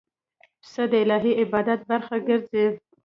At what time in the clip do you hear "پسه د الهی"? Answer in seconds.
0.61-1.31